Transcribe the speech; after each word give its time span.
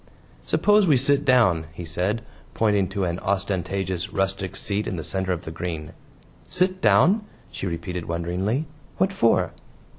"Suppose 0.41 0.87
we 0.87 0.97
sit 0.97 1.25
down," 1.25 1.67
he 1.75 1.85
said, 1.85 2.23
pointing 2.55 2.87
to 2.89 3.03
an 3.03 3.19
ostentatious 3.19 4.11
rustic 4.11 4.55
seat 4.55 4.87
in 4.87 4.95
the 4.95 5.03
center 5.03 5.31
of 5.31 5.45
the 5.45 5.51
green. 5.51 5.91
"Sir 6.49 6.65
down?" 6.81 7.21
she 7.51 7.67
repeated 7.67 8.07
wonderingly. 8.07 8.65
"What 8.97 9.13
for?" 9.13 9.51